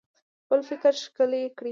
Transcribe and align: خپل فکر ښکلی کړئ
خپل 0.43 0.59
فکر 0.69 0.93
ښکلی 1.03 1.41
کړئ 1.57 1.69